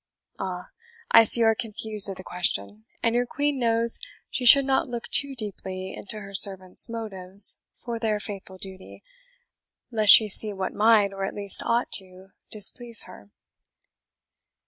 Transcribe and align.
Ah! 0.39 0.69
I 1.11 1.23
see 1.23 1.41
you 1.41 1.45
are 1.45 1.53
confused 1.53 2.09
at 2.09 2.17
the 2.17 2.23
question, 2.23 2.85
and 3.03 3.13
your 3.13 3.27
Queen 3.27 3.59
knows 3.59 3.99
she 4.31 4.47
should 4.47 4.65
not 4.65 4.89
look 4.89 5.07
too 5.07 5.35
deeply 5.35 5.93
into 5.93 6.21
her 6.21 6.33
servants' 6.33 6.89
motives 6.89 7.59
for 7.75 7.99
their 7.99 8.19
faithful 8.19 8.57
duty, 8.57 9.03
lest 9.91 10.11
she 10.11 10.27
see 10.27 10.53
what 10.53 10.73
might, 10.73 11.13
or 11.13 11.23
at 11.23 11.35
least 11.35 11.61
ought 11.63 11.91
to, 11.99 12.31
displease 12.49 13.03
her." 13.03 13.29